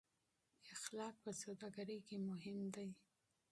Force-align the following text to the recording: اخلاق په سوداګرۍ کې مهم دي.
اخلاق 0.73 1.15
په 1.23 1.31
سوداګرۍ 1.41 1.99
کې 2.07 2.15
مهم 2.29 2.57
دي. 2.73 2.89